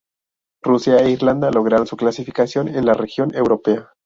Rusia 0.63 0.97
e 0.97 1.11
Irlanda 1.11 1.51
lograron 1.51 1.85
su 1.85 1.95
clasificación 1.95 2.67
en 2.69 2.87
la 2.87 2.95
región 2.95 3.35
europea. 3.35 3.93